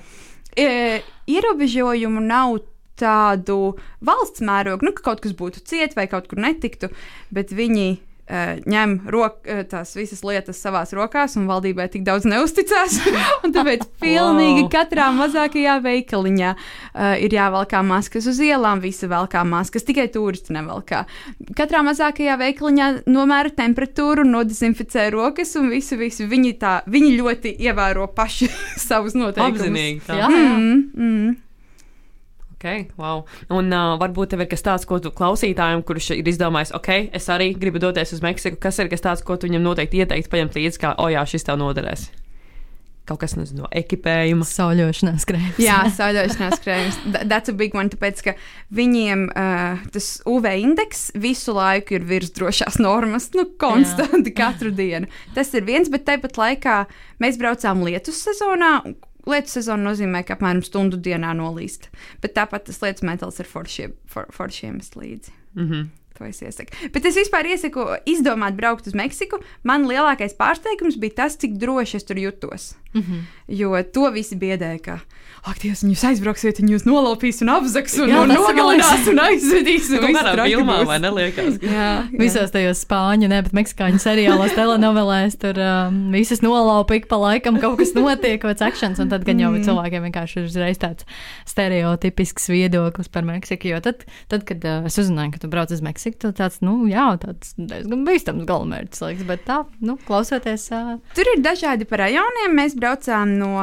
[0.58, 2.56] E, ierobežojumu nav
[2.98, 6.90] tādu valsts mērogu, nu, ka kaut kas būtu ciet vai kaut kur netiktu,
[7.34, 8.17] bet viņi uh,
[8.68, 13.00] ņem rok, uh, tās visas lietas savās rokās, un valdībai tik daudz neusticās.
[13.56, 14.72] tāpēc pilnīgi Wow.
[14.74, 21.06] katrā mazākajā veikaliņā uh, ir jāvelkā maskas uz ielām, visi velkā maskas, tikai turisti nevelkā.
[21.58, 28.08] Katrā mazākajā veikaliņā nomēra temperatūru, nodezinficē rokas, un visi, visi viņi, tā, viņi ļoti ievēro
[28.18, 28.50] paši
[28.90, 29.68] savus noteikumus.
[29.68, 30.06] Apzinīgi.
[30.08, 30.20] tā.
[30.20, 30.56] Jā, jā.
[30.58, 31.36] Mm, mm.
[32.58, 33.20] Okay, wow.
[33.54, 37.28] Un uh, varbūt tev ir kas tāds, ko tu klausītājiem, kurš ir izdomājis, ok, es
[37.30, 40.58] arī gribu doties uz Meksiku, kas ir kas tāds, ko tu viņam noteikti ieteiktu paņemt
[40.58, 42.08] līdzi, kā, oh, jā, šis tev noderēs.
[43.08, 44.44] Kaut kas nezinu, no ekipējuma.
[44.44, 45.62] Sauļošanās krēms.
[45.64, 46.98] Jā, sauļošanās krēms.
[47.14, 48.34] Tha- That's a big one, tāpēc, ka
[48.76, 55.08] viņiem uh, tas UV indeks visu laiku ir virs drošās normas, nu, konstanti katru dienu.
[55.38, 56.82] Tas ir viens, bet tāpat laikā
[57.24, 58.82] mēs braucām lietus sezonā.
[59.28, 61.90] Lietu sezona nozīmē, ka apmēram stundu dienā nolīst.
[62.24, 65.34] Bet tāpat tas lietus metāls ir foršiem, for, foršiem līdzi.
[65.56, 65.88] Mm -hmm.
[66.18, 66.74] To es iesaku.
[66.94, 69.38] Bet es vispār iesaku izdomāt braukt uz Meksiku.
[69.64, 72.76] Man lielākais pārsteigums bija tas, cik droši es tur jutos.
[72.94, 73.22] Mm -hmm.
[73.48, 75.00] Jo to visi biedēja, ka,
[75.46, 79.08] ak, Dievs, jūs aizbrauksiet, viņi jūs nolaupīs un apzaks un, Jā, un tas ir nogalinās
[79.08, 79.90] un aizvedīs.
[79.94, 81.60] un kā traki filmā, vai neliekas?
[81.62, 82.20] Jā, jā.
[82.20, 87.60] Visos tajos spāņu, ne, bet meksikāņu seriālos, telenovelēs tur um, visas nolaupa ik pa laikam,
[87.60, 89.64] kaut kas notiek, kāds akcents, un tad gan jau Mm.
[89.64, 91.04] cilvēkiem vienkārši ir uzreiz tāds
[91.46, 93.68] stereotipisks viedoklis par Meksiku.
[93.68, 96.88] Jo tad, tad kad uh, es uzzināju, ka tu brauc uz Meksiku, tad tāds, nu,
[96.88, 100.70] jā, tāds diezgan bīstams galamērķis, liekas, bet tā, nu, klausoties.
[100.72, 102.56] Uh, Tur ir dažādi pa rajoniem.
[102.56, 103.54] Mēs braucām no,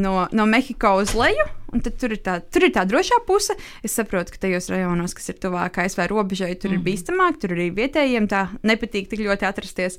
[0.00, 1.46] no, no Mehiko uz leju.
[1.72, 3.54] Un tad tur ir, tā, tur ir tā drošā puse.
[3.80, 6.80] Es saprotu, ka tajos rajonos, kas ir tuvāk ASV robežai, tur mm -hmm.
[6.80, 9.98] ir bīstamāk, tur arī vietējiem tā nepatīk tik ļoti atrasties.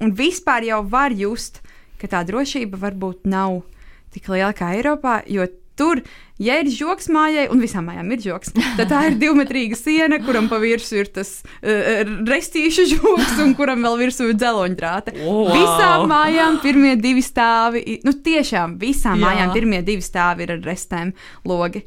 [0.00, 1.62] Un vispār jau var just,
[2.00, 3.62] ka tā drošība varbūt nav
[4.10, 5.46] tik liela kā Eiropā, jo
[5.78, 6.00] tur,
[6.42, 10.50] ja ir joks mājai, un visām mājām ir joks, tad tā ir divmetrīga siena, kuram
[10.52, 15.16] pa virsmu ir tas uh, restīšu joks, un kuram vēl virsū ir dzeloņdrāte.
[15.20, 15.52] Wow.
[15.52, 19.22] Visām mājām pirmie divi stāvi, nu tiešām visām Jā.
[19.22, 19.28] Jā.
[19.28, 21.14] mājām pirmie divi stāvi ir ar restēm
[21.48, 21.86] logi.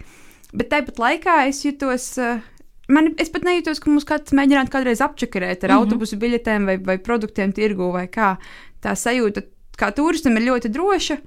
[0.50, 2.16] Bet tāpat laikā es jutos.
[2.22, 2.40] Uh,
[2.90, 5.84] Man, es pat nejūtos, ka mums kāds mēģinātu kādreiz apčakarēt ar mm -hmm.
[5.84, 8.32] autobusu biļetēm vai, vai produktiem tirgu vai kā.
[8.82, 9.44] Tā sajūta,
[9.78, 11.18] kā turistam, ir ļoti droša.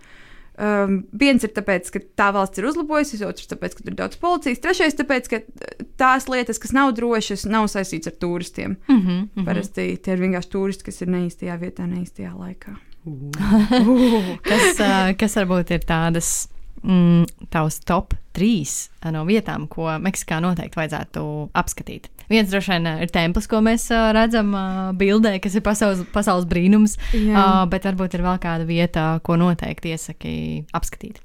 [0.63, 4.19] Um, viens ir tāpēc, ka tā valsts ir uzlabojusies, otrs tāpēc, ka tur ir daudz
[4.23, 8.77] policijas, trešais tāpēc, ka uh, tās lietas, kas nav drošas, nav saistītas ar turistiem.
[8.87, 9.45] mm -hmm, mm -hmm.
[9.45, 12.77] Parasti tie ir vienkārši turisti, kas ir neīstajā vietā, neīstajā laikā.
[14.51, 16.49] kas, uh, kas varbūt ir tādas
[16.83, 22.09] mm, tavs top trīs uh, no vietām, ko Meksikā noteikti vajadzētu apskatīt.
[22.33, 26.01] Viens droši vien uh, ir templis, ko mēs uh, redzam uh, bildē, kas ir pasaules,
[26.15, 30.35] pasaules brīnums, uh, bet varbūt ir vēl kāda vieta, ko noteikti iesaki
[30.73, 31.21] apskatīt.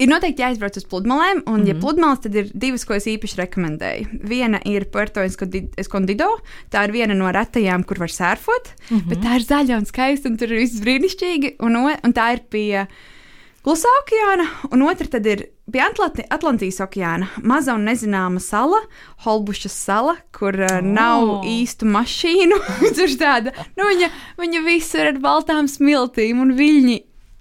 [0.00, 1.68] Ir noteikti jāizbrauc uz pludmalēm, un, mm -hmm.
[1.68, 1.80] ja Mhm.
[1.80, 4.06] pludmales, tad ir divas, ko es īpaši rekomendēju.
[4.24, 6.28] Viena ir Puerto Escondi- Escondido,
[6.70, 8.96] tā ir viena no retajām, kur var sērfot, mm.
[8.96, 9.08] -hmm.
[9.08, 12.40] bet tā ir zaļa un skaista, un tur ir viss brīnišķīgi, un, un tā ir
[12.50, 12.86] pie
[13.60, 17.28] Klusā okeāna, un otra tad ir pie Atlanti Atlantijas okeāna.
[17.42, 18.80] Maza un nezināma sala,
[19.24, 20.86] Holbušas sala, kur uh, Oh.
[20.86, 22.58] nav īstu mašīnu.
[23.20, 26.98] tāda, nu, viņa, viņa viss ir baltām smiltīm un viļņi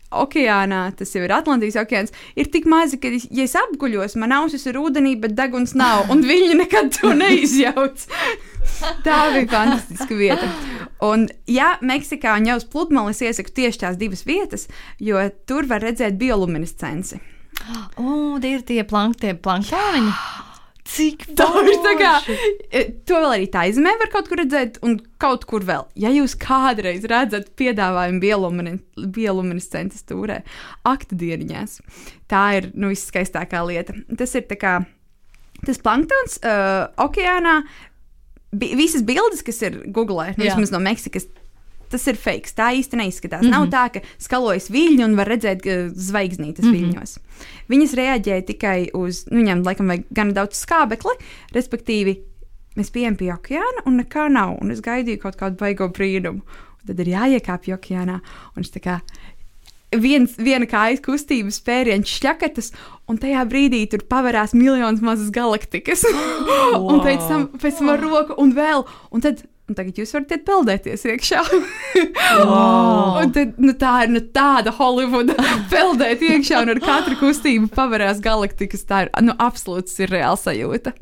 [0.09, 4.65] okeānā, tas jau ir Atlantijas okeāns, ir tik mazi, ka, ja es apguļos, man ausis
[4.69, 8.07] ir ūdenī, bet deguns nav, un viņi nekad to neizjauc.
[9.05, 10.49] Tā bija fantastiska vieta.
[11.05, 14.67] Un, ja Meksikā un jau uz pludmales iesaku tieši tās divas vietas,
[14.99, 17.21] jo tur var redzēt bioluminescenci.
[18.01, 20.13] O, tie ir tie planktie planktoniņi.
[20.89, 22.11] Cik Tā ir tā kā,
[22.73, 25.83] e, to vēl arī tā izmē var kaut kur redzēt, un kaut kur vēl.
[26.01, 30.39] Ja jūs kādreiz redzat piedāvājumu biolumine- bioluminescences tūrē,
[30.89, 31.75] aktidieniņās,
[32.31, 33.93] tā ir nu, viskaistākā lieta.
[34.17, 34.79] Tas ir kā,
[35.61, 37.59] tas planktons uh, okeānā,
[38.49, 41.29] bi visas bildes, kas ir Google, nu, vismaz no Meksikas.
[41.89, 42.53] Tas ir fake.
[42.55, 43.41] Tā īsti neizskatās.
[43.41, 43.57] Mm -hmm.
[43.57, 46.77] Nav tā, ka skalojas viļņi un var redzēt zvaigznītes mm -hmm.
[46.77, 47.17] viļņos.
[47.69, 51.15] Viņas reaģēja tikai uz, nu, viņām laikam vajag gan daudz skābekli,
[51.53, 52.19] respektīvi,
[52.75, 54.57] mēs bijām pie okeāna un nekā nav.
[54.61, 56.41] Un es gaidīju kaut kādu baigo brīnumu.
[56.79, 58.19] Un tad ir jāiekāpj okeānā.
[58.55, 58.99] Un es tā kā
[59.97, 62.71] viens, viena kājas kustības spēriens šļakatas,
[63.09, 66.05] un tajā brīdī tur pavērās miljonus mazas galaktikas.
[66.89, 68.85] un pēc tam, pēc tam ar roku un vēl.
[69.11, 71.43] Un tad, un tagad jūs varat iet peldēties iekšā.
[72.29, 73.17] Wow.
[73.23, 75.33] un tad, nu, tā ir nu, tāda Holivuda
[75.73, 78.85] peldēt iekšā, un ar katru kustību pavērās galaktikas.
[78.89, 80.93] Tā ir nu, absolūts ir reāls sajūta.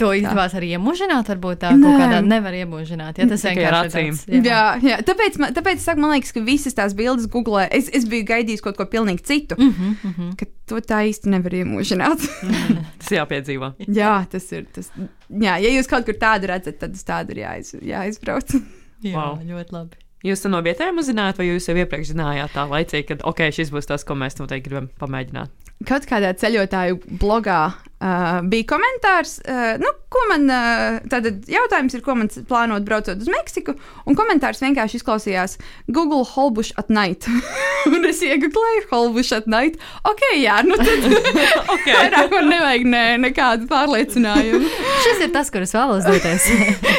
[0.00, 1.84] To izdevās arī iemūžināt, varbūt tā Nē.
[1.84, 3.20] kaut kādā nevar iemūžināt.
[3.22, 4.18] Ja tas vienkārši ir acīm.
[4.18, 4.98] tāds, Jā, jā.
[5.06, 8.26] Tāpēc, man, tāpēc es saku, man liekas, ka visas tās bildes Google, es, es biju
[8.26, 9.70] gaidījis kaut ko pilnīgi citu, mm
[10.02, 10.32] -hmm.
[10.40, 12.26] ka to tā īsti nevar iemūžināt.
[13.00, 13.72] Tas jāpiedzīvo.
[13.86, 14.66] jā, tas ir.
[14.74, 14.90] Tas,
[15.30, 18.56] jā, ja jūs kaut kur tādu redzat, tad uz tādu ir jāiz, jāizbrauc.
[19.04, 19.40] Jā, Wow.
[19.44, 19.98] ļoti labi.
[20.24, 23.68] Jūs to no vietējiem uzzinājāt, vai jūs jau iepriekš zinājāt tā laicīgi, ka ok, šis
[23.74, 25.52] būs tas, ko mēs noteikti gribam pamēģināt?
[25.84, 32.00] Kaut kādā ceļotāju blogā uh, bija komentārs, uh, nu, ko man, uh, tātad jautājums ir,
[32.00, 33.74] ko man plānot braucot uz Meksiku,
[34.08, 35.58] un komentārs vienkārši izklausījās
[35.92, 37.28] Google Holbush at night.
[37.92, 39.76] un es iegūlēju Holbush at night.
[40.08, 41.06] Ok, jā, nu tad
[41.76, 41.92] Okay.
[41.92, 44.72] vairāk man nevajag ne, nekādu pārliecinājumu.
[45.04, 46.48] Šis ir tas, kur es vēlos doties.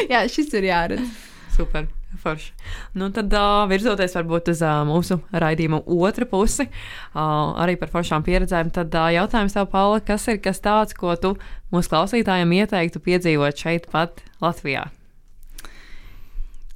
[0.06, 1.16] jā, šis ir jāredz.
[1.58, 1.90] Super.
[2.18, 2.50] Forši.
[2.98, 8.24] Nu, tad, uh, virzoties varbūt uz uh, mūsu raidījuma otru pusi, uh, arī par foršām
[8.26, 11.36] pieredzēm, tad uh, jautājums tev, Paula, kas ir kas tāds, ko tu
[11.74, 14.88] mūsu klausītājiem ieteiktu piedzīvot šeit, pat Latvijā?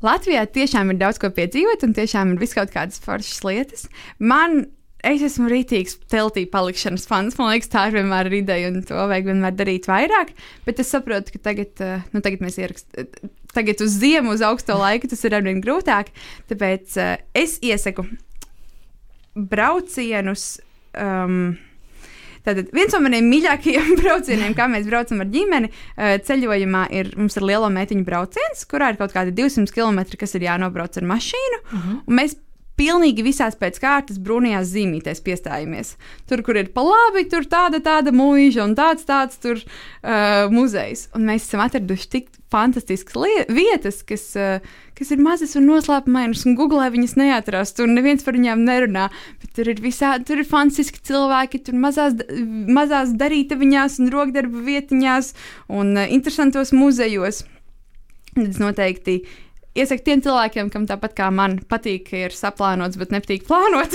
[0.02, 3.84] Latvijā tiešām ir daudz ko piedzīvot, un tiešām ir vis kaut kādas foršas lietas.
[4.18, 4.64] Man,
[5.06, 7.38] es esmu rītīgs teltī palikšanas fans.
[7.38, 10.34] Man liekas, tā ir vienmēr ideja, un to vajag vienmēr darīt vairāk.
[10.66, 11.82] Bet es saprotu, ka tagad,
[12.14, 13.30] nu, tagad mēs ierakstām.
[13.52, 16.12] Tagad uz ziemu, uz augsto laiku tas ir arvien grūtāk.
[16.50, 18.06] Tāpēc uh, es iesaku
[19.34, 20.60] braucienus.
[20.92, 21.58] Um,
[22.42, 27.38] Tātad viens no maniem mīļākajiem braucieniem, kā mēs braucam ar ģimeni, eh, ceļojumā, ir mums
[27.38, 31.60] ir liela meitiņu brauciens, kurā ir kaut kādi 200 km, kas ir jānobrauc ar mašīnu.
[31.62, 32.00] Uh -huh.
[32.18, 32.34] Mēs
[32.76, 35.94] pilnīgi visās pēc kārtas brūnajās zīmītēs piestājamies.
[36.26, 41.08] Tur, kur ir pa labi, tur tāda, tāda mūža un tāds, tāds tur uh, muzejs.
[41.14, 46.56] Un mēs esam atraduši tik fantastiskas vietas, kas, uh, kas ir mazas un noslēpumainas, un
[46.58, 49.08] googlē viņas neatrast, un neviens par viņām nerunā.
[49.42, 52.18] Bet tur ir visādi, tur ir fantastiski cilvēki, tur mazās,
[52.68, 55.32] mazās darītaviņās un rokdarbu vietiņās
[55.72, 57.44] un uh, interesantos muzejos.
[58.32, 59.18] Es noteikti
[59.78, 63.94] iesaku tiem cilvēkiem, kam tāpat kā man patīk, ka ir saplānots, bet nepatīk plānot.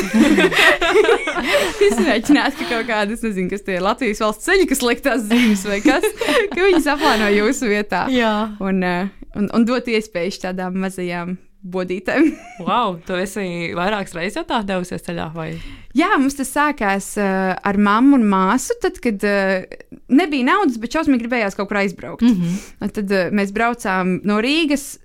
[1.88, 5.66] Izmēģināt, ka kaut kādas, nezinu, kas tie ir Latvijas valsts ceļi, kas liek tās zīmes
[5.70, 6.08] vai kas,
[6.54, 8.08] ka viņi saplāno jūsu vietā.
[8.13, 8.34] Jā.
[8.63, 11.38] Un, uh, un, un dot iespēju tādām mazajām
[11.68, 12.32] bodītēm.
[12.68, 15.52] Wow, tu esi vairākas reizes jau tā devusies ceļā, vai?
[15.98, 19.63] Jā, mums tas sākās uh, ar mammu un māsu, tad, kad uh,
[20.10, 22.26] nebija naudas, bet šausmīgi gribējās kaut kur aizbraukt.
[22.26, 22.94] Mm -hmm.
[22.98, 24.98] Tad uh, mēs braucām no Rīgas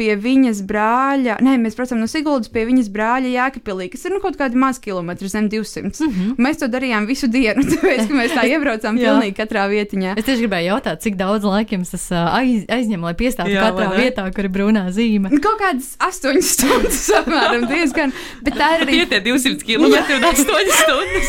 [0.00, 4.20] pie viņas brāļa, nē, mēs braucām no Siguldas pie viņas brāļa Jēkabpilī, kas ir nu,
[4.24, 5.90] kaut kādi maz kilometri zem 200.
[6.00, 6.30] Mm -hmm.
[6.40, 10.14] Mēs to darījām visu dienu, tāpēc, ka mēs tā iebraucām pilnīgi katrā vietiņā.
[10.16, 13.90] Es tieši gribēju jautāt, cik daudz laika jums tas aiz, aizņem, lai piestātu Jā, katrā
[13.98, 15.28] vietā, kur ir brūnā zīme.
[15.30, 19.84] Nu, Kaut kādas astoņas stundas apmēram diezgan, bet tā ir arī Tie tie 200 km
[20.16, 21.28] un 8 stundas.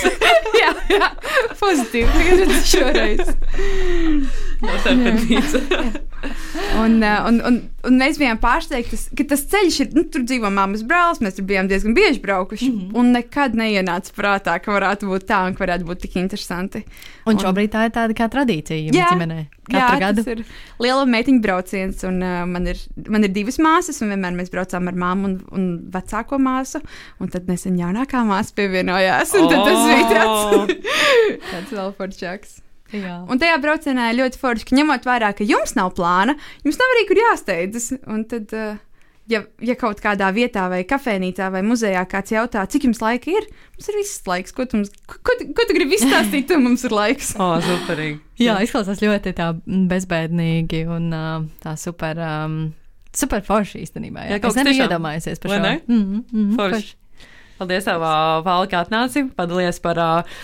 [0.61, 1.11] jā, jā,
[1.59, 2.07] pozitīvi.
[2.15, 3.35] Tagad šoreiz.
[4.61, 5.61] No Tepernīca.
[6.77, 7.55] Un, uh, un, un,
[7.87, 9.89] un mēs bijām pārsteigti, ka tas ceļš ir.
[9.97, 12.69] Nu, tur dzīvo mammas brālis, mēs tur bijām diezgan bieži braukuši.
[12.69, 12.99] Mm -hmm.
[13.01, 16.83] Un nekad neienāca prātā, ka varētu būt tā un ka varētu būt tik interesanti.
[17.25, 19.09] Un šobrīd tā ir tāda kā tradīcija Jā.
[19.11, 19.45] ģimenē.
[19.71, 20.23] Katru gadu.
[20.23, 20.45] tas ir
[20.79, 22.03] liela meitiņu brauciens.
[22.03, 25.37] Un, uh, man, ir, man ir divas māsas, un vienmēr mēs braucām ar māmu un,
[25.51, 26.81] un vecāko māsu.
[27.19, 29.33] Un tad nesen jaunākā māsa pievienojās.
[29.33, 30.75] Un tad tas bija tāds,
[31.51, 32.61] tāds vēl foršāks.
[32.91, 33.17] Jā.
[33.29, 36.95] Un tajā braucienā ir ļoti forši, ka ņemot vērā, ka jums nav plāna, jums nav
[36.95, 37.91] arī kur jāsteidzas.
[38.07, 38.79] Un tad, uh,
[39.31, 43.47] ja, ja kaut kādā vietā, vai kafejnīcā, vai muzejā kāds jautā, cik jums laika ir,
[43.77, 44.51] mums ir viss laiks.
[44.57, 47.31] Ko tu, mums, ko, ko, tu- ko tu gribi izstāstīt, tu mums ir laiks?
[47.41, 48.19] O, superīgi.
[48.43, 49.51] Jā, izklausās ļoti tā
[49.91, 51.09] bezbēdīgi un
[51.63, 52.19] tā super.
[52.19, 52.61] Um,
[53.11, 54.21] Super forši īstenībā.
[54.23, 55.55] Jā, Jā, kaut kas tiešām- iedomājusies par šo.
[55.59, 55.71] ne?
[55.91, 56.93] Mm, mm, Forši.
[57.61, 59.21] Paldies, Vāli, kā atnāci.
[59.37, 60.39] Padalies par uh,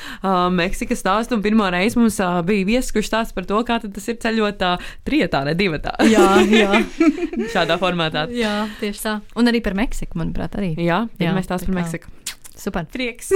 [0.54, 1.34] Meksikas stāstu.
[1.34, 4.62] Un pirmo reizi mums uh, bija viesis, kurš stāsta par to, kā tas ir ceļot
[4.68, 5.96] uh, trijotā, ne divatā.
[6.06, 6.84] Jā, jā,
[7.56, 8.28] Šādā formātā.
[8.30, 9.16] jā, tieši tā.
[9.34, 10.76] Un arī par Meksiku, manuprāt, arī.
[10.78, 11.80] Jā, Jā, stāsts tā par.
[11.82, 12.14] Meksiku.
[12.58, 12.86] Super.
[12.94, 13.34] Prieks.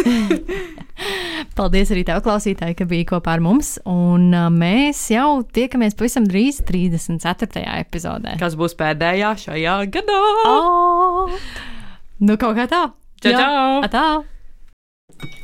[1.58, 3.76] Paldies arī tev, klausītāji, ka biji kopā ar mums.
[3.90, 7.66] Un mēs jau tiekamies pavisam drīz 34.
[7.82, 8.38] epizodē.
[8.42, 10.22] Kas būs pēdējā šajā gadā?
[10.50, 11.38] Oh!
[12.22, 12.88] Nu, kaut kā tā.
[13.22, 13.86] Čau, čau!
[13.86, 14.04] Atā.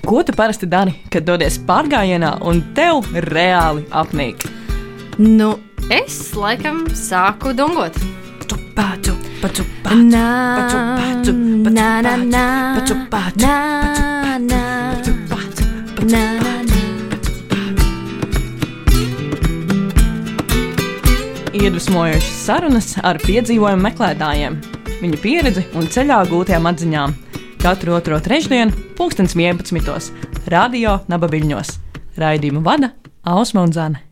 [0.02, 4.48] Ko tu parasti dari, kad dodies pārgājienā un tev reāli apnīk?
[5.22, 5.52] Nu,
[5.94, 7.94] es laikam sāku dungot.
[8.50, 9.13] Nā, pacu,
[9.44, 11.36] pacu,
[11.70, 11.92] nā,
[12.26, 12.48] nā,
[12.80, 12.96] pacu,
[13.38, 13.46] nā,
[14.42, 14.58] nā,
[16.02, 16.26] nā.
[21.54, 24.60] Iedvesmojošas sarunas ar piedzīvojumu meklētājiem,
[24.98, 27.18] viņu pieredzi un ceļā gūtajām atziņām.
[27.62, 30.12] Katru otro trešdienu, pulkstens 11.
[30.48, 31.74] Radio Nabaviļņos.
[32.17, 32.93] Raidījumu vada
[33.26, 34.07] Ausma un Zane.